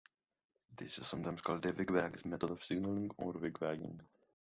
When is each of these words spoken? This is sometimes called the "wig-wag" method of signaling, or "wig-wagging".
This 0.75 0.97
is 0.97 1.05
sometimes 1.05 1.41
called 1.41 1.61
the 1.61 1.75
"wig-wag" 1.77 2.25
method 2.25 2.49
of 2.49 2.63
signaling, 2.63 3.11
or 3.19 3.33
"wig-wagging". 3.33 4.01